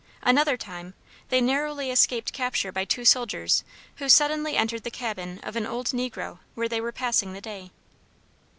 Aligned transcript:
Another 0.23 0.57
time 0.57 0.95
they 1.29 1.41
narrowly 1.41 1.91
escaped 1.91 2.33
capture 2.33 2.71
by 2.71 2.83
two 2.85 3.05
soldiers 3.05 3.63
who 3.97 4.09
suddenly 4.09 4.57
entered 4.57 4.81
the 4.83 4.89
cabin 4.89 5.37
of 5.43 5.55
an 5.55 5.67
old 5.67 5.89
negro 5.89 6.39
where 6.55 6.67
they 6.67 6.81
were 6.81 6.91
passing 6.91 7.33
the 7.33 7.39
day. 7.41 7.69